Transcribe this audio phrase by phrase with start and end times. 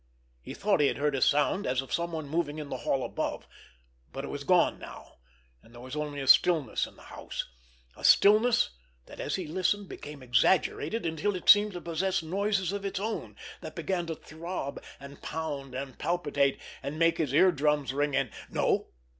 [0.41, 3.47] He thought he had heard a sound as of someone moving in the hall above,
[4.11, 5.19] but it was gone now
[5.61, 7.47] and there was only a stillness in the house,
[7.95, 8.71] a stillness
[9.05, 13.35] that, as he listened, became exaggerated until it seemed to possess noises of its own
[13.61, 18.87] that began to throb, and pound, and palpitate, and make his eardrums ring, and—_no!